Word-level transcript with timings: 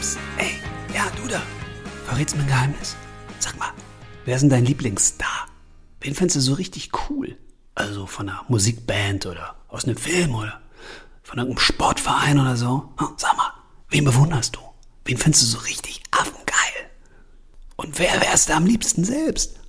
Psst, 0.00 0.18
ey, 0.38 0.52
ja, 0.94 1.04
du 1.16 1.28
da. 1.28 1.42
Verrätst 2.06 2.36
mir 2.36 2.42
ein 2.42 2.48
Geheimnis. 2.48 2.96
Sag 3.38 3.58
mal, 3.58 3.70
wer 4.24 4.36
ist 4.36 4.42
denn 4.42 4.50
dein 4.50 4.64
Lieblingsstar? 4.64 5.48
Wen 6.00 6.14
findest 6.14 6.36
du 6.36 6.40
so 6.40 6.54
richtig 6.54 6.90
cool? 7.08 7.36
Also 7.74 8.06
von 8.06 8.28
einer 8.28 8.44
Musikband 8.48 9.26
oder 9.26 9.56
aus 9.68 9.84
einem 9.84 9.96
Film 9.96 10.34
oder 10.34 10.60
von 11.22 11.38
irgendeinem 11.38 11.64
Sportverein 11.64 12.38
oder 12.38 12.56
so? 12.56 12.92
Hm, 12.98 13.08
Sag 13.16 13.36
mal, 13.36 13.52
wen 13.88 14.04
bewunderst 14.04 14.56
du? 14.56 14.60
Wen 15.04 15.16
findest 15.18 15.42
du 15.42 15.46
so 15.46 15.58
richtig 15.58 15.99
wer 18.00 18.20
wärst 18.22 18.48
du 18.48 18.54
am 18.54 18.66
liebsten 18.66 19.04
selbst? 19.04 19.60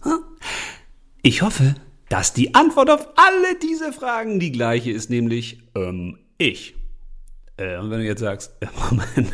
Ich 1.21 1.41
hoffe, 1.41 1.75
dass 2.09 2.33
die 2.33 2.55
Antwort 2.55 2.89
auf 2.89 3.07
alle 3.15 3.55
diese 3.61 3.93
Fragen 3.93 4.39
die 4.39 4.51
gleiche 4.51 4.91
ist, 4.91 5.09
nämlich 5.09 5.61
ähm, 5.75 6.17
ich. 6.37 6.75
Äh, 7.57 7.77
und 7.77 7.91
wenn 7.91 7.99
du 7.99 8.05
jetzt 8.05 8.21
sagst, 8.21 8.53
äh, 8.61 8.67
Moment, 8.89 9.33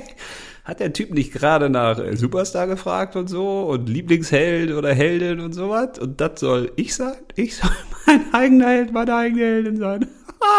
hat 0.64 0.80
der 0.80 0.92
Typ 0.92 1.12
nicht 1.12 1.32
gerade 1.32 1.68
nach 1.68 1.98
äh, 1.98 2.16
Superstar 2.16 2.68
gefragt 2.68 3.16
und 3.16 3.28
so 3.28 3.64
und 3.64 3.88
Lieblingsheld 3.88 4.70
oder 4.70 4.94
Heldin 4.94 5.40
und 5.40 5.52
sowas? 5.52 5.98
Und 5.98 6.20
das 6.20 6.40
soll 6.40 6.72
ich 6.76 6.94
sein? 6.94 7.16
Ich 7.34 7.56
soll 7.56 7.70
mein 8.06 8.32
eigener 8.32 8.68
Held, 8.68 8.92
meine 8.92 9.14
eigene 9.14 9.42
Heldin 9.42 9.76
sein. 9.76 10.08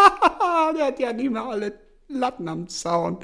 der 0.77 0.88
hat 0.88 0.99
ja 0.99 1.13
nie 1.13 1.30
mehr 1.30 1.46
alle 1.46 1.87
Latten 2.10 2.48
am 2.48 2.70
Zaun. 2.70 3.18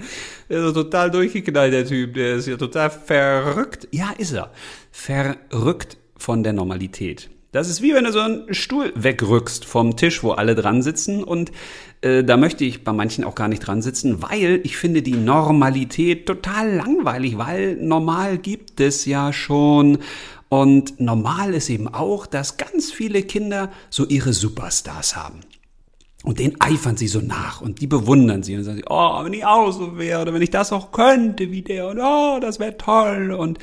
Der 0.50 0.66
ist 0.66 0.73
total 0.73 1.10
durchgeknallt, 1.10 1.73
der 1.73 1.86
Typ. 1.86 2.16
Der 2.16 2.36
ist 2.36 2.48
ja 2.48 2.58
total 2.58 2.90
verrückt. 2.90 3.88
Ja, 3.92 4.12
ist 4.18 4.34
er. 4.34 4.52
Verrückt 4.92 5.98
von 6.18 6.44
der 6.44 6.54
Normalität. 6.54 7.30
Das 7.53 7.70
ist 7.70 7.81
wie 7.81 7.94
wenn 7.94 8.03
du 8.03 8.12
so 8.12 8.20
einen 8.20 8.53
Stuhl 8.53 8.92
wegrückst 8.95 9.64
vom 9.64 9.95
Tisch, 9.95 10.23
wo 10.23 10.31
alle 10.31 10.56
dran 10.56 10.81
sitzen. 10.81 11.23
Und 11.23 11.52
äh, 12.02 12.23
da 12.23 12.36
möchte 12.36 12.66
ich 12.66 12.84
bei 12.84 12.92
manchen 12.92 13.23
auch 13.23 13.36
gar 13.36 13.48
nicht 13.48 13.59
dran 13.59 13.81
sitzen, 13.81 14.22
weil 14.22 14.59
ich 14.64 14.75
finde 14.75 15.02
die 15.02 15.14
Normalität 15.14 16.25
total 16.25 16.73
langweilig, 16.73 17.38
weil 17.38 17.75
normal 17.75 18.38
gibt 18.38 18.80
es 18.81 19.06
ja 19.06 19.31
schon. 19.31 20.00
Und 20.50 21.00
normal 21.00 21.53
ist 21.53 21.70
eben 21.70 21.88
auch, 21.88 22.25
dass 22.25 22.58
ganz 22.58 22.92
viele 22.92 23.23
Kinder 23.23 23.72
so 23.90 24.06
ihre 24.06 24.34
Superstars 24.34 25.16
haben. 25.16 25.40
Und 26.23 26.39
den 26.39 26.59
eifern 26.61 26.95
sie 26.95 27.07
so 27.07 27.19
nach 27.19 27.59
und 27.59 27.81
die 27.81 27.88
bewundern 27.88 28.43
sie 28.43 28.55
und 28.55 28.63
sagen 28.63 28.77
sie, 28.77 28.85
oh, 28.88 29.23
wenn 29.25 29.33
ich 29.33 29.45
auch 29.45 29.71
so 29.71 29.97
wäre 29.97 30.21
oder 30.21 30.33
wenn 30.33 30.41
ich 30.41 30.52
das 30.52 30.71
auch 30.71 30.93
könnte 30.93 31.52
wie 31.52 31.61
der 31.61 31.89
und 31.89 31.99
oh, 31.99 32.39
das 32.39 32.59
wäre 32.59 32.77
toll 32.77 33.33
und 33.33 33.59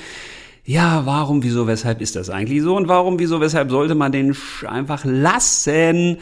ja, 0.64 1.05
warum, 1.06 1.42
wieso, 1.42 1.66
weshalb 1.66 2.00
ist 2.00 2.16
das 2.16 2.28
eigentlich 2.28 2.62
so 2.62 2.77
und 2.77 2.86
warum, 2.86 3.19
wieso, 3.19 3.41
weshalb 3.41 3.70
sollte 3.70 3.94
man 3.94 4.12
den 4.12 4.36
einfach 4.66 5.05
lassen? 5.05 6.19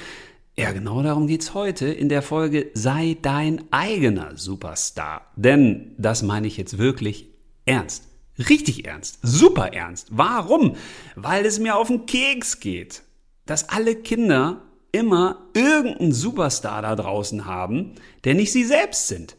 Ja, 0.57 0.73
genau 0.73 1.03
darum 1.03 1.27
geht's 1.27 1.55
heute 1.55 1.87
in 1.87 2.09
der 2.09 2.23
Folge 2.23 2.71
Sei 2.73 3.17
dein 3.21 3.65
eigener 3.73 4.37
Superstar. 4.37 5.27
Denn 5.37 5.93
das 5.99 6.23
meine 6.23 6.47
ich 6.47 6.57
jetzt 6.57 6.79
wirklich 6.79 7.29
ernst. 7.65 8.05
Richtig 8.39 8.87
ernst. 8.87 9.19
Super 9.23 9.73
ernst. 9.73 10.09
Warum? 10.13 10.77
Weil 11.15 11.45
es 11.45 11.59
mir 11.59 11.77
auf 11.77 11.89
den 11.89 12.07
Keks 12.07 12.61
geht, 12.61 13.03
dass 13.45 13.69
alle 13.69 13.97
Kinder 13.97 14.63
immer 14.99 15.37
irgendeinen 15.55 16.13
Superstar 16.13 16.83
da 16.83 16.97
draußen 16.97 17.47
haben, 17.47 17.93
der 18.25 18.35
nicht 18.35 18.53
sie 18.53 18.65
selbst 18.65 19.07
sind. 19.07 19.37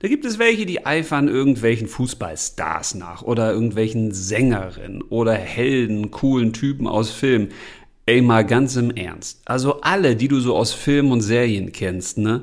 Da 0.00 0.08
gibt 0.08 0.24
es 0.24 0.38
welche, 0.38 0.66
die 0.66 0.86
eifern 0.86 1.28
irgendwelchen 1.28 1.88
Fußballstars 1.88 2.94
nach 2.94 3.22
oder 3.22 3.52
irgendwelchen 3.52 4.12
Sängerinnen 4.12 5.02
oder 5.02 5.34
Helden, 5.34 6.10
coolen 6.10 6.52
Typen 6.52 6.86
aus 6.86 7.10
Filmen. 7.10 7.48
Ey, 8.06 8.22
mal 8.22 8.44
ganz 8.44 8.76
im 8.76 8.90
Ernst. 8.90 9.42
Also 9.44 9.80
alle, 9.80 10.16
die 10.16 10.28
du 10.28 10.40
so 10.40 10.56
aus 10.56 10.72
Filmen 10.72 11.12
und 11.12 11.20
Serien 11.20 11.72
kennst, 11.72 12.18
ne? 12.18 12.42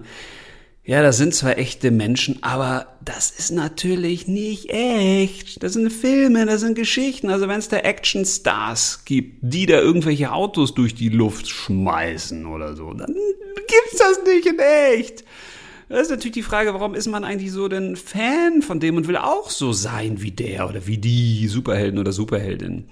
Ja, 0.88 1.02
das 1.02 1.18
sind 1.18 1.36
zwar 1.36 1.58
echte 1.58 1.92
Menschen, 1.92 2.42
aber 2.44 2.88
das 3.03 3.30
ist 3.30 3.52
natürlich 3.52 4.25
nicht 4.25 4.70
echt. 4.70 5.62
Das 5.62 5.74
sind 5.74 5.92
Filme, 5.92 6.46
das 6.46 6.62
sind 6.62 6.75
Geschichten. 6.75 7.30
Also 7.30 7.50
wenn 7.50 7.59
es 7.59 7.68
da 7.68 7.75
Actionstars 7.75 9.03
gibt, 9.03 9.40
die 9.42 9.66
da 9.66 9.81
irgendwelche 9.81 10.31
Autos 10.31 10.74
durch 10.74 10.96
die 10.96 11.09
Luft 11.09 11.50
schmeißen 11.50 12.46
oder 12.46 12.78
so, 12.78 12.94
dann 12.94 13.14
gibt's 13.68 13.98
das 13.98 14.24
nicht 14.24 14.46
in 14.46 14.59
echt. 14.59 15.25
Das 15.90 16.02
ist 16.02 16.09
natürlich 16.09 16.34
die 16.34 16.44
Frage, 16.44 16.74
warum 16.74 16.96
ist 16.96 17.08
man 17.08 17.24
eigentlich 17.24 17.52
so 17.52 17.68
denn 17.68 17.96
Fan 17.96 18.62
von 18.62 18.80
dem 18.80 18.98
und 18.98 19.08
will 19.08 19.16
auch 19.16 19.50
so 19.50 19.72
sein 19.72 20.22
wie 20.22 20.31
der 20.31 20.68
oder 20.68 20.86
wie 20.86 20.98
die 20.98 21.48
Superhelden 21.48 22.00
oder 22.00 22.12
Superheldin? 22.12 22.90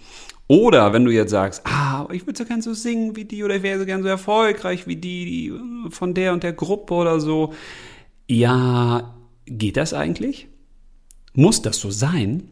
Oder 0.47 0.93
wenn 0.93 1.05
du 1.05 1.11
jetzt 1.11 1.31
sagst, 1.31 1.61
ah, 1.65 2.07
ich 2.11 2.25
würde 2.25 2.37
so 2.37 2.45
gern 2.45 2.61
so 2.61 2.73
singen 2.73 3.15
wie 3.15 3.25
die 3.25 3.43
oder 3.43 3.55
ich 3.55 3.63
wäre 3.63 3.79
so 3.79 3.85
gern 3.85 4.03
so 4.03 4.07
erfolgreich 4.07 4.87
wie 4.87 4.95
die, 4.95 5.47
äh, 5.47 5.89
von 5.89 6.13
der 6.13 6.33
und 6.33 6.43
der 6.43 6.53
Gruppe 6.53 6.93
oder 6.93 7.19
so. 7.19 7.53
Ja, 8.27 9.15
geht 9.45 9.77
das 9.77 9.93
eigentlich? 9.93 10.47
Muss 11.33 11.61
das 11.61 11.79
so 11.79 11.89
sein? 11.89 12.49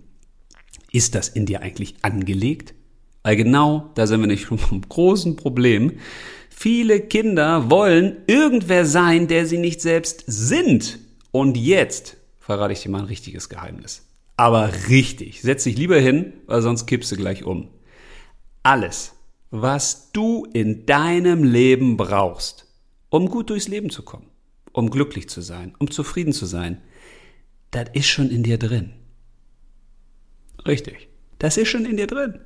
Ist 0.92 1.16
das 1.16 1.30
in 1.30 1.46
dir 1.46 1.62
eigentlich 1.62 1.96
angelegt? 2.02 2.74
Weil 3.22 3.38
genau 3.38 3.92
da 3.96 4.08
sind 4.08 4.22
wir 4.22 4.28
nicht 4.28 4.46
vom 4.46 4.82
großen 4.82 5.36
Problem. 5.36 5.94
Viele 6.56 7.02
Kinder 7.02 7.70
wollen 7.70 8.18
irgendwer 8.28 8.86
sein, 8.86 9.28
der 9.28 9.46
sie 9.48 9.58
nicht 9.58 9.82
selbst 9.82 10.24
sind. 10.28 11.00
Und 11.32 11.58
jetzt 11.58 12.16
verrate 12.40 12.74
ich 12.74 12.82
dir 12.82 12.90
mal 12.90 13.00
ein 13.00 13.06
richtiges 13.06 13.50
Geheimnis. 13.50 14.08
Aber 14.38 14.72
richtig. 14.88 15.42
Setz 15.42 15.64
dich 15.64 15.78
lieber 15.78 16.00
hin, 16.00 16.34
weil 16.46 16.62
sonst 16.62 16.86
kippst 16.86 17.12
du 17.12 17.18
gleich 17.18 17.44
um. 17.44 17.70
Alles, 18.62 19.14
was 19.50 20.12
du 20.12 20.46
in 20.54 20.86
deinem 20.86 21.44
Leben 21.44 21.98
brauchst, 21.98 22.68
um 23.10 23.30
gut 23.30 23.50
durchs 23.50 23.68
Leben 23.68 23.90
zu 23.90 24.04
kommen, 24.04 24.28
um 24.72 24.90
glücklich 24.90 25.28
zu 25.28 25.42
sein, 25.42 25.76
um 25.80 25.92
zufrieden 25.92 26.34
zu 26.34 26.46
sein, 26.46 26.82
das 27.72 27.90
ist 27.94 28.08
schon 28.08 28.30
in 28.30 28.44
dir 28.44 28.58
drin. 28.58 28.94
Richtig. 30.66 31.10
Das 31.40 31.58
ist 31.58 31.68
schon 31.68 31.86
in 31.86 31.98
dir 31.98 32.08
drin. 32.08 32.40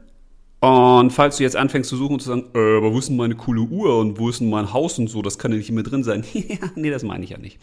Und 0.59 1.11
falls 1.11 1.37
du 1.37 1.43
jetzt 1.43 1.55
anfängst 1.55 1.87
zu 1.87 1.95
suchen 1.97 2.13
und 2.13 2.19
zu 2.19 2.29
sagen, 2.29 2.45
äh, 2.55 2.77
aber 2.77 2.91
wo 2.91 2.97
ist 2.97 3.09
denn 3.09 3.15
meine 3.15 3.35
coole 3.35 3.61
Uhr 3.61 3.99
und 3.99 4.17
wo 4.17 4.29
ist 4.29 4.39
denn 4.39 4.49
mein 4.49 4.73
Haus 4.73 4.97
und 4.97 5.07
so, 5.07 5.21
das 5.21 5.37
kann 5.37 5.51
ja 5.51 5.57
nicht 5.57 5.69
immer 5.69 5.83
drin 5.83 6.03
sein. 6.03 6.23
nee, 6.75 6.89
das 6.89 7.03
meine 7.03 7.23
ich 7.23 7.29
ja 7.29 7.37
nicht. 7.37 7.59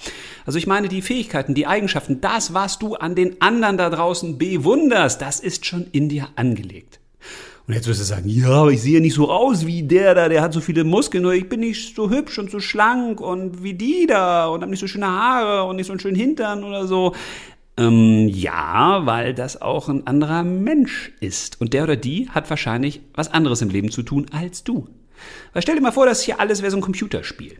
Also 0.47 0.59
ich 0.59 0.69
meine 0.69 0.89
die 0.89 1.03
Fähigkeiten, 1.03 1.55
die 1.55 1.67
Eigenschaften, 1.67 2.21
das, 2.21 2.55
was 2.55 2.79
du 2.79 2.95
an 2.95 3.17
den 3.17 3.41
anderen 3.41 3.79
da 3.79 3.91
draußen 3.91 4.39
bewunderst, 4.39 5.21
das 5.21 5.41
ist 5.41 5.67
schon 5.67 5.87
in 5.91 6.09
dir 6.09 6.29
angelegt. 6.37 7.01
Und 7.67 7.73
jetzt 7.73 7.89
wirst 7.89 8.01
du 8.01 8.05
sagen, 8.05 8.29
ja, 8.29 8.51
aber 8.51 8.73
ich 8.73 8.83
sehe 8.83 9.01
nicht 9.01 9.15
so 9.15 9.31
aus 9.31 9.67
wie 9.67 9.83
der 9.83 10.15
da, 10.15 10.29
der 10.29 10.43
hat 10.43 10.53
so 10.53 10.61
viele 10.61 10.85
Muskeln, 10.85 11.25
oder 11.25 11.35
ich 11.35 11.49
bin 11.49 11.61
nicht 11.61 11.97
so 11.97 12.11
hübsch 12.11 12.39
und 12.39 12.51
so 12.51 12.61
schlank 12.61 13.21
und 13.21 13.63
wie 13.63 13.73
die 13.73 14.07
da 14.07 14.49
und 14.49 14.61
habe 14.61 14.71
nicht 14.71 14.81
so 14.81 14.87
schöne 14.87 15.07
Haare 15.07 15.65
und 15.65 15.77
nicht 15.77 15.87
so 15.87 15.93
einen 15.95 16.01
schönen 16.01 16.17
Hintern 16.17 16.63
oder 16.63 16.87
so. 16.87 17.15
Ähm, 17.77 18.29
ja, 18.29 19.05
weil 19.05 19.35
das 19.35 19.61
auch 19.61 19.89
ein 19.89 20.07
anderer 20.07 20.45
Mensch 20.45 21.13
ist. 21.21 21.61
Und 21.61 21.73
der 21.73 21.85
oder 21.85 21.97
die 21.97 22.29
hat 22.31 22.49
wahrscheinlich 22.51 23.01
was 23.15 23.33
anderes 23.33 23.63
im 23.63 23.71
Leben 23.71 23.91
zu 23.91 24.03
tun 24.03 24.27
als 24.33 24.63
du. 24.63 24.89
Weil 25.53 25.63
stell 25.63 25.75
dir 25.75 25.81
mal 25.81 25.93
vor, 25.93 26.07
das 26.07 26.23
hier 26.23 26.41
alles 26.41 26.63
wäre 26.63 26.71
so 26.71 26.77
ein 26.77 26.83
Computerspiel. 26.83 27.59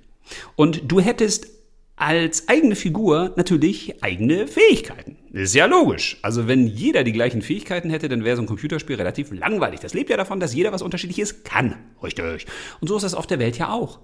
Und 0.57 0.83
du 0.91 1.01
hättest 1.01 1.49
als 1.97 2.49
eigene 2.49 2.75
Figur 2.75 3.33
natürlich 3.37 4.03
eigene 4.03 4.49
Fähigkeiten. 4.49 5.17
Ist 5.33 5.55
ja 5.55 5.67
logisch. 5.67 6.19
Also 6.23 6.49
wenn 6.49 6.67
jeder 6.67 7.05
die 7.05 7.13
gleichen 7.13 7.43
Fähigkeiten 7.43 7.91
hätte, 7.91 8.09
dann 8.09 8.25
wäre 8.25 8.37
so 8.37 8.43
ein 8.43 8.47
Computerspiel 8.47 8.97
relativ 8.97 9.33
langweilig. 9.33 9.81
Das 9.81 9.95
lebt 9.95 10.11
ja 10.11 10.17
davon, 10.17 10.41
dass 10.41 10.55
jeder 10.55 10.73
was 10.73 10.83
Unterschiedliches 10.83 11.45
kann. 11.45 11.77
Richtig. 12.03 12.47
Und 12.81 12.89
so 12.89 12.97
ist 12.97 13.03
das 13.03 13.15
auf 13.15 13.27
der 13.27 13.39
Welt 13.39 13.59
ja 13.59 13.71
auch. 13.71 14.01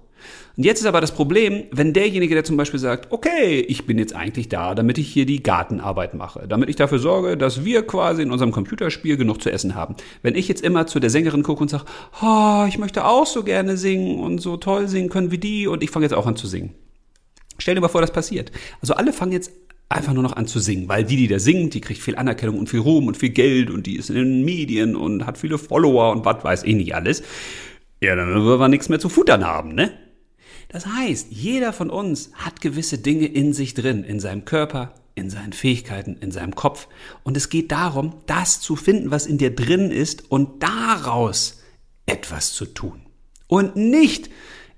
Und 0.55 0.65
jetzt 0.65 0.81
ist 0.81 0.85
aber 0.85 1.01
das 1.01 1.13
Problem, 1.13 1.63
wenn 1.71 1.93
derjenige, 1.93 2.35
der 2.35 2.43
zum 2.43 2.55
Beispiel 2.55 2.79
sagt, 2.79 3.11
okay, 3.11 3.59
ich 3.59 3.85
bin 3.85 3.97
jetzt 3.97 4.15
eigentlich 4.15 4.49
da, 4.49 4.75
damit 4.75 4.97
ich 4.97 5.07
hier 5.11 5.25
die 5.25 5.41
Gartenarbeit 5.41 6.13
mache, 6.13 6.47
damit 6.47 6.69
ich 6.69 6.75
dafür 6.75 6.99
sorge, 6.99 7.37
dass 7.37 7.65
wir 7.65 7.85
quasi 7.87 8.21
in 8.21 8.31
unserem 8.31 8.51
Computerspiel 8.51 9.17
genug 9.17 9.41
zu 9.41 9.51
essen 9.51 9.73
haben. 9.73 9.95
Wenn 10.21 10.35
ich 10.35 10.47
jetzt 10.47 10.63
immer 10.63 10.85
zu 10.85 10.99
der 10.99 11.09
Sängerin 11.09 11.43
gucke 11.43 11.61
und 11.61 11.69
sage, 11.69 11.85
oh, 12.21 12.65
ich 12.67 12.77
möchte 12.77 13.05
auch 13.05 13.25
so 13.25 13.43
gerne 13.43 13.77
singen 13.77 14.19
und 14.19 14.39
so 14.39 14.57
toll 14.57 14.87
singen 14.87 15.09
können 15.09 15.31
wie 15.31 15.39
die 15.39 15.67
und 15.67 15.83
ich 15.83 15.89
fange 15.89 16.05
jetzt 16.05 16.13
auch 16.13 16.27
an 16.27 16.35
zu 16.35 16.47
singen 16.47 16.75
Stell 17.61 17.75
dir 17.75 17.81
mal 17.81 17.89
vor, 17.89 18.01
das 18.01 18.11
passiert. 18.11 18.51
Also 18.81 18.95
alle 18.95 19.13
fangen 19.13 19.33
jetzt 19.33 19.51
einfach 19.87 20.13
nur 20.13 20.23
noch 20.23 20.35
an 20.35 20.47
zu 20.47 20.59
singen, 20.59 20.89
weil 20.89 21.03
die, 21.03 21.15
die 21.15 21.27
da 21.27 21.37
singt, 21.37 21.75
die 21.75 21.81
kriegt 21.81 22.01
viel 22.01 22.15
Anerkennung 22.15 22.57
und 22.57 22.69
viel 22.69 22.79
Ruhm 22.79 23.05
und 23.07 23.17
viel 23.17 23.29
Geld 23.29 23.69
und 23.69 23.85
die 23.85 23.97
ist 23.97 24.09
in 24.09 24.15
den 24.15 24.43
Medien 24.43 24.95
und 24.95 25.27
hat 25.27 25.37
viele 25.37 25.59
Follower 25.59 26.11
und 26.11 26.25
was 26.25 26.43
weiß 26.43 26.63
ich 26.63 26.75
nicht 26.75 26.95
alles. 26.95 27.21
Ja, 28.01 28.15
dann 28.15 28.29
würden 28.33 28.59
wir 28.59 28.67
nichts 28.67 28.89
mehr 28.89 28.99
zu 28.99 29.09
futtern 29.09 29.45
haben, 29.45 29.75
ne? 29.75 29.91
Das 30.69 30.87
heißt, 30.87 31.27
jeder 31.29 31.71
von 31.71 31.89
uns 31.89 32.31
hat 32.33 32.61
gewisse 32.61 32.97
Dinge 32.97 33.27
in 33.27 33.53
sich 33.53 33.73
drin, 33.75 34.05
in 34.05 34.19
seinem 34.19 34.45
Körper, 34.45 34.95
in 35.13 35.29
seinen 35.29 35.53
Fähigkeiten, 35.53 36.17
in 36.19 36.31
seinem 36.31 36.55
Kopf. 36.55 36.87
Und 37.23 37.37
es 37.37 37.49
geht 37.49 37.71
darum, 37.71 38.15
das 38.25 38.59
zu 38.61 38.75
finden, 38.75 39.11
was 39.11 39.27
in 39.27 39.37
dir 39.37 39.53
drin 39.53 39.91
ist 39.91 40.31
und 40.31 40.63
daraus 40.63 41.61
etwas 42.07 42.53
zu 42.53 42.65
tun. 42.65 43.01
Und 43.47 43.75
nicht 43.75 44.29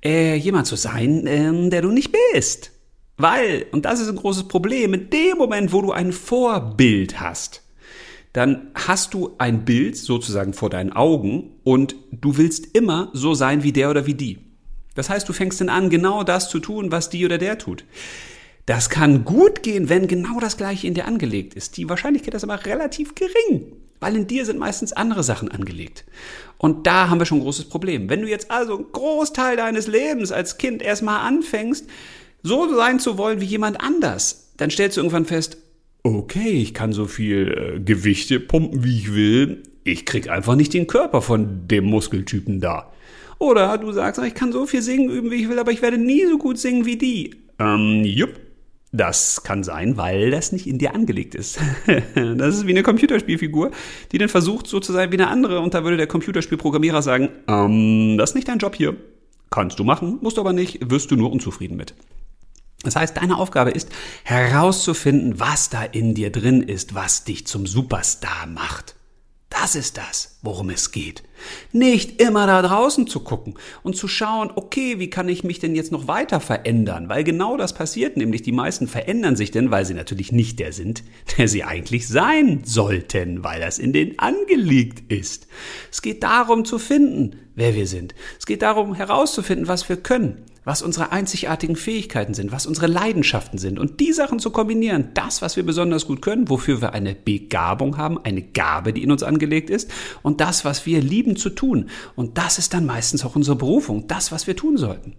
äh, 0.04 0.36
jemand 0.36 0.68
zu 0.68 0.76
sein, 0.76 1.28
äh, 1.28 1.70
der 1.70 1.82
du 1.84 1.92
nicht 1.92 2.14
bist. 2.34 2.73
Weil, 3.18 3.68
und 3.72 3.86
das 3.86 4.00
ist 4.00 4.10
ein 4.10 4.16
großes 4.16 4.48
Problem, 4.48 4.94
in 4.94 5.10
dem 5.10 5.38
Moment, 5.38 5.72
wo 5.72 5.82
du 5.82 5.92
ein 5.92 6.12
Vorbild 6.12 7.20
hast, 7.20 7.62
dann 8.34 8.72
hast 8.74 9.14
du 9.14 9.36
ein 9.38 9.64
Bild 9.64 9.96
sozusagen 9.96 10.54
vor 10.54 10.72
deinen 10.72 10.92
Augen 10.92 11.52
und 11.64 11.96
du 12.12 12.38
willst 12.38 12.76
immer 12.76 13.10
so 13.14 13.36
sein 13.36 13.62
wie 13.62 13.72
der 13.72 13.92
oder 13.92 14.08
wie 14.08 14.16
die. 14.16 14.40
Das 14.96 15.10
heißt, 15.10 15.30
du 15.30 15.34
fängst 15.34 15.62
dann 15.62 15.70
an, 15.70 15.90
genau 15.90 16.24
das 16.24 16.50
zu 16.50 16.60
tun, 16.60 16.92
was 16.92 17.10
die 17.10 17.26
oder 17.26 17.38
der 17.38 17.60
tut. 17.60 17.86
Das 18.66 18.90
kann 18.90 19.26
gut 19.26 19.62
gehen, 19.62 19.90
wenn 19.90 20.08
genau 20.08 20.40
das 20.40 20.58
Gleiche 20.58 20.88
in 20.88 20.94
dir 20.94 21.06
angelegt 21.06 21.54
ist. 21.54 21.78
Die 21.78 21.90
Wahrscheinlichkeit 21.90 22.34
ist 22.34 22.44
aber 22.44 22.66
relativ 22.66 23.14
gering, 23.14 23.74
weil 24.00 24.16
in 24.16 24.26
dir 24.26 24.46
sind 24.46 24.58
meistens 24.58 24.94
andere 24.94 25.24
Sachen 25.24 25.52
angelegt. 25.52 26.06
Und 26.58 26.88
da 26.88 27.10
haben 27.10 27.20
wir 27.20 27.26
schon 27.26 27.40
ein 27.40 27.44
großes 27.44 27.66
Problem. 27.66 28.10
Wenn 28.10 28.22
du 28.22 28.30
jetzt 28.30 28.50
also 28.52 28.78
einen 28.78 28.92
Großteil 28.92 29.58
deines 29.58 29.88
Lebens 29.88 30.32
als 30.32 30.58
Kind 30.58 30.82
erstmal 30.82 31.28
anfängst, 31.28 31.88
so 32.44 32.74
sein 32.76 33.00
zu 33.00 33.18
wollen 33.18 33.42
wie 33.42 33.46
jemand 33.46 33.82
anders, 33.82 34.54
dann 34.58 34.70
stellst 34.70 34.98
du 34.98 35.02
irgendwann 35.02 35.26
fest, 35.26 35.58
okay, 36.04 36.50
ich 36.50 36.74
kann 36.74 36.92
so 36.92 37.06
viel 37.06 37.76
äh, 37.78 37.80
Gewichte 37.80 38.40
pumpen, 38.40 38.84
wie 38.84 38.98
ich 38.98 39.16
will. 39.16 39.64
Ich 39.86 40.06
krieg 40.06 40.30
einfach 40.30 40.56
nicht 40.56 40.74
den 40.74 40.88
Körper 40.88 41.22
von 41.22 41.68
dem 41.68 41.86
Muskeltypen 41.86 42.60
da. 42.60 42.92
Oder 43.40 43.78
du 43.78 43.92
sagst, 43.92 44.22
ich 44.22 44.36
kann 44.36 44.52
so 44.52 44.66
viel 44.66 44.82
singen 44.82 45.10
üben, 45.10 45.32
wie 45.32 45.36
ich 45.36 45.50
will, 45.50 45.60
aber 45.60 45.72
ich 45.72 45.82
werde 45.82 45.98
nie 45.98 46.26
so 46.26 46.38
gut 46.38 46.58
singen 46.58 46.86
wie 46.86 46.98
die. 46.98 47.36
Ähm, 47.60 48.04
jupp. 48.06 48.40
Das 48.96 49.42
kann 49.42 49.64
sein, 49.64 49.98
weil 49.98 50.30
das 50.30 50.52
nicht 50.52 50.68
in 50.68 50.78
dir 50.78 50.94
angelegt 50.94 51.34
ist. 51.34 51.60
das 52.16 52.58
ist 52.58 52.68
wie 52.68 52.72
eine 52.72 52.84
Computerspielfigur, 52.84 53.72
die 54.12 54.20
dann 54.20 54.30
versucht, 54.30 54.68
so 54.68 54.80
zu 54.80 54.94
sein 54.94 55.12
wie 55.12 55.16
eine 55.16 55.30
andere. 55.30 55.62
Und 55.62 55.74
da 55.74 55.84
würde 55.84 55.98
der 55.98 56.06
Computerspielprogrammierer 56.06 57.02
sagen, 57.02 57.30
ähm, 57.48 58.18
das 58.20 58.32
ist 58.32 58.36
nicht 58.36 58.48
dein 58.48 58.60
Job 58.60 58.76
hier. 58.76 58.96
Kannst 59.50 59.80
du 59.80 59.84
machen, 59.84 60.20
musst 60.22 60.38
du 60.38 60.42
aber 60.42 60.54
nicht, 60.54 60.92
wirst 60.92 61.10
du 61.10 61.16
nur 61.16 61.32
unzufrieden 61.32 61.76
mit. 61.76 61.96
Das 62.84 62.96
heißt, 62.96 63.18
deine 63.18 63.38
Aufgabe 63.38 63.72
ist 63.72 63.90
herauszufinden, 64.24 65.40
was 65.40 65.70
da 65.70 65.84
in 65.84 66.14
dir 66.14 66.32
drin 66.32 66.62
ist, 66.62 66.94
was 66.94 67.24
dich 67.24 67.48
zum 67.48 67.66
Superstar 67.66 68.46
macht. 68.48 68.96
Das 69.50 69.76
ist 69.76 69.98
das, 69.98 70.40
worum 70.42 70.72
es 70.72 70.92
geht. 70.92 71.22
Nicht 71.72 72.20
immer 72.20 72.48
da 72.48 72.62
draußen 72.64 73.06
zu 73.06 73.20
gucken 73.20 73.54
und 73.84 73.96
zu 73.96 74.08
schauen, 74.08 74.52
okay, 74.56 74.98
wie 74.98 75.12
kann 75.12 75.30
ich 75.30 75.44
mich 75.44 75.60
denn 75.60 75.76
jetzt 75.76 75.92
noch 75.92 76.08
weiter 76.08 76.40
verändern? 76.40 77.08
Weil 77.08 77.24
genau 77.24 77.56
das 77.56 77.74
passiert, 77.74 78.18
nämlich 78.18 78.42
die 78.42 78.52
meisten 78.52 78.88
verändern 78.88 79.36
sich 79.36 79.52
denn, 79.52 79.70
weil 79.70 79.86
sie 79.86 79.94
natürlich 79.94 80.32
nicht 80.32 80.58
der 80.60 80.74
sind, 80.74 81.04
der 81.38 81.48
sie 81.48 81.64
eigentlich 81.64 82.08
sein 82.08 82.62
sollten, 82.66 83.44
weil 83.44 83.62
das 83.62 83.78
in 83.78 83.94
denen 83.94 84.18
angelegt 84.18 85.12
ist. 85.12 85.48
Es 85.92 86.02
geht 86.02 86.24
darum 86.24 86.66
zu 86.66 86.80
finden, 86.80 87.36
wer 87.54 87.76
wir 87.76 87.86
sind. 87.86 88.16
Es 88.40 88.48
geht 88.48 88.64
darum 88.64 88.96
herauszufinden, 88.96 89.68
was 89.68 89.88
wir 89.88 89.98
können 89.98 90.44
was 90.66 90.82
unsere 90.82 91.12
einzigartigen 91.12 91.76
Fähigkeiten 91.76 92.34
sind, 92.34 92.52
was 92.52 92.66
unsere 92.66 92.88
Leidenschaften 92.88 93.58
sind 93.58 93.80
und 93.80 94.00
die 94.00 94.14
Sachen 94.14 94.40
zu 94.40 94.52
kombinieren, 94.52 95.10
das, 95.14 95.42
was 95.42 95.56
wir 95.56 95.66
besonders 95.66 96.08
gut 96.08 96.22
können, 96.22 96.50
wofür 96.50 96.82
wir 96.82 96.94
eine 96.94 97.16
Begabung 97.16 97.98
haben, 97.98 98.20
eine 98.24 98.42
Gabe, 98.42 98.94
die 98.94 99.04
in 99.04 99.12
uns 99.12 99.24
angelegt 99.24 99.70
ist 99.70 99.92
und 100.22 100.42
das, 100.42 100.66
was 100.66 100.86
wir 100.86 101.02
lieben 101.02 101.36
zu 101.36 101.50
tun. 101.50 101.90
Und 102.16 102.38
das 102.38 102.60
ist 102.60 102.74
dann 102.74 102.86
meistens 102.86 103.26
auch 103.26 103.36
unsere 103.36 103.56
Berufung, 103.56 104.08
das, 104.08 104.32
was 104.32 104.48
wir 104.48 104.56
tun 104.56 104.78
sollten. 104.78 105.16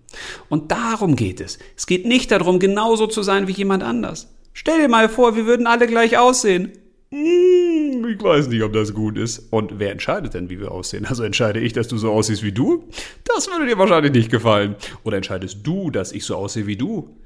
Und 0.49 0.71
darum 0.73 1.17
geht 1.17 1.41
es. 1.41 1.59
Es 1.77 1.87
geht 1.87 2.07
nicht 2.07 2.31
darum, 2.31 2.59
genauso 2.59 3.07
zu 3.07 3.23
sein 3.23 3.49
wie 3.49 3.53
jemand 3.53 3.83
anders. 3.83 4.29
Stell 4.53 4.81
dir 4.81 4.89
mal 4.89 5.09
vor, 5.09 5.37
wir 5.37 5.47
würden 5.47 5.67
alle 5.67 5.87
gleich 5.87 6.17
aussehen. 6.17 6.73
Hm, 7.11 7.44
ich 8.09 8.23
weiß 8.23 8.49
nicht, 8.49 8.63
ob 8.63 8.73
das 8.73 8.95
gut 8.95 9.17
ist. 9.19 9.47
Und 9.51 9.79
wer 9.79 9.91
entscheidet 9.91 10.35
denn, 10.35 10.51
wie 10.51 10.61
wir 10.61 10.73
aussehen? 10.73 11.07
Also 11.07 11.23
entscheide 11.23 11.61
ich, 11.61 11.73
dass 11.73 11.89
du 11.89 11.97
so 11.97 12.13
aussiehst 12.13 12.43
wie 12.43 12.53
du? 12.53 12.89
Das 13.25 13.49
würde 13.49 13.67
dir 13.67 13.79
wahrscheinlich 13.79 14.13
nicht 14.13 14.31
gefallen. 14.31 14.77
Oder 15.03 15.17
entscheidest 15.17 15.59
du, 15.63 15.91
dass 15.91 16.13
ich 16.13 16.25
so 16.25 16.37
aussehe 16.37 16.67
wie 16.67 16.77
du? 16.77 17.17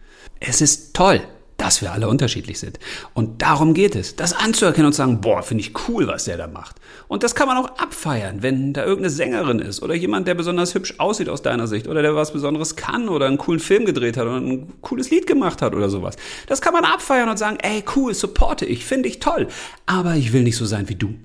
Es 0.41 0.61
ist 0.61 0.95
toll, 0.95 1.21
dass 1.59 1.83
wir 1.83 1.93
alle 1.93 2.09
unterschiedlich 2.09 2.59
sind. 2.61 2.79
Und 3.15 3.43
darum 3.43 3.75
geht 3.75 3.97
es, 3.97 4.17
das 4.17 4.33
anzuerkennen 4.33 4.87
und 4.87 4.93
zu 4.93 4.99
sagen, 4.99 5.21
boah, 5.21 5.43
finde 5.43 5.63
ich 5.63 5.73
cool, 5.89 6.07
was 6.07 6.25
der 6.25 6.39
da 6.39 6.47
macht. 6.47 6.77
Und 7.09 7.25
das 7.25 7.35
kann 7.35 7.49
man 7.49 7.59
auch 7.59 7.77
abfeiern, 7.79 8.43
wenn 8.43 8.73
da 8.73 8.83
irgendeine 8.83 9.11
Sängerin 9.11 9.59
ist 9.59 9.83
oder 9.83 9.95
jemand, 9.95 10.29
der 10.29 10.35
besonders 10.35 10.75
hübsch 10.75 10.95
aussieht 10.99 11.29
aus 11.29 11.43
deiner 11.43 11.67
Sicht 11.67 11.89
oder 11.89 12.01
der 12.01 12.15
was 12.15 12.33
Besonderes 12.33 12.77
kann 12.77 13.09
oder 13.09 13.27
einen 13.27 13.39
coolen 13.39 13.61
Film 13.61 13.85
gedreht 13.85 14.17
hat 14.17 14.27
oder 14.27 14.37
ein 14.37 14.81
cooles 14.83 15.11
Lied 15.11 15.27
gemacht 15.27 15.61
hat 15.61 15.75
oder 15.75 15.91
sowas. 15.91 16.17
Das 16.47 16.61
kann 16.61 16.73
man 16.73 16.85
abfeiern 16.85 17.29
und 17.29 17.39
sagen, 17.39 17.59
ey, 17.61 17.85
cool, 17.97 18.15
supporte 18.15 18.65
ich, 18.65 18.85
finde 18.85 19.09
ich 19.09 19.19
toll. 19.19 19.49
Aber 19.85 20.15
ich 20.15 20.33
will 20.33 20.45
nicht 20.45 20.57
so 20.57 20.65
sein 20.65 20.89
wie 20.89 20.95
du, 20.95 21.17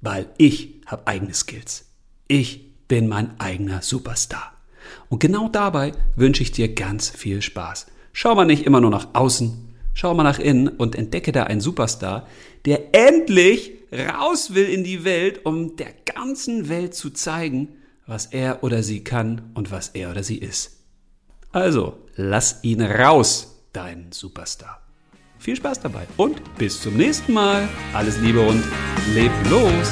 weil 0.00 0.26
ich 0.36 0.82
habe 0.86 1.06
eigene 1.06 1.32
Skills. 1.32 1.84
Ich 2.26 2.86
bin 2.88 3.08
mein 3.08 3.38
eigener 3.38 3.82
Superstar. 3.82 4.52
Und 5.08 5.20
genau 5.20 5.48
dabei 5.48 5.92
wünsche 6.16 6.42
ich 6.42 6.50
dir 6.50 6.74
ganz 6.74 7.08
viel 7.08 7.40
Spaß. 7.40 7.86
Schau 8.12 8.34
mal 8.34 8.46
nicht 8.46 8.64
immer 8.64 8.80
nur 8.80 8.90
nach 8.90 9.08
außen, 9.12 9.65
Schau 9.96 10.12
mal 10.12 10.24
nach 10.24 10.38
innen 10.38 10.68
und 10.68 10.94
entdecke 10.94 11.32
da 11.32 11.44
einen 11.44 11.62
Superstar, 11.62 12.28
der 12.66 12.94
endlich 12.94 13.72
raus 13.90 14.52
will 14.52 14.66
in 14.66 14.84
die 14.84 15.04
Welt, 15.04 15.46
um 15.46 15.76
der 15.76 15.94
ganzen 16.04 16.68
Welt 16.68 16.94
zu 16.94 17.08
zeigen, 17.08 17.68
was 18.06 18.26
er 18.26 18.62
oder 18.62 18.82
sie 18.82 19.02
kann 19.02 19.50
und 19.54 19.70
was 19.70 19.88
er 19.88 20.10
oder 20.10 20.22
sie 20.22 20.36
ist. 20.36 20.82
Also, 21.50 21.94
lass 22.14 22.62
ihn 22.62 22.82
raus, 22.82 23.62
dein 23.72 24.12
Superstar. 24.12 24.82
Viel 25.38 25.56
Spaß 25.56 25.80
dabei 25.80 26.06
und 26.18 26.42
bis 26.58 26.78
zum 26.82 26.98
nächsten 26.98 27.32
Mal. 27.32 27.66
Alles 27.94 28.18
Liebe 28.20 28.46
und 28.46 28.62
leb 29.14 29.32
los! 29.48 29.90